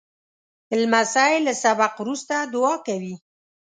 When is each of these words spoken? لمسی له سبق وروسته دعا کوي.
لمسی 0.81 1.33
له 1.45 1.53
سبق 1.63 1.93
وروسته 2.01 2.35
دعا 2.53 2.73
کوي. 2.87 3.15